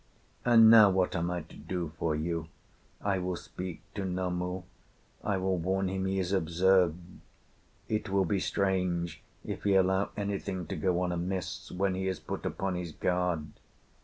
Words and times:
"And 0.43 0.71
now 0.71 0.89
what 0.89 1.15
am 1.15 1.29
I 1.29 1.43
to 1.43 1.55
do 1.55 1.91
for 1.99 2.15
you? 2.15 2.47
I 3.01 3.19
will 3.19 3.35
speak 3.35 3.83
to 3.93 4.03
Namu, 4.03 4.63
I 5.23 5.37
will 5.37 5.59
warn 5.59 5.89
him 5.89 6.05
he 6.07 6.17
is 6.17 6.31
observed; 6.31 6.97
it 7.87 8.09
will 8.09 8.25
be 8.25 8.39
strange 8.39 9.21
if 9.45 9.63
he 9.63 9.75
allow 9.75 10.09
anything 10.17 10.65
to 10.65 10.75
go 10.75 11.01
on 11.01 11.11
amiss 11.11 11.71
when 11.71 11.93
he 11.93 12.07
is 12.07 12.19
put 12.19 12.47
upon 12.47 12.73
his 12.73 12.93
guard. 12.93 13.45